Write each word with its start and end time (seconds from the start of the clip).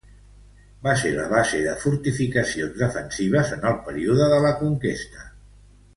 Va 0.85 0.93
ser 1.01 1.11
la 1.17 1.25
base 1.33 1.59
de 1.65 1.75
fortificacions 1.83 2.81
defensives 2.85 3.55
en 3.59 3.69
el 3.73 3.77
període 3.91 4.31
de 4.35 4.41
la 4.47 4.57
conquesta. 4.63 5.31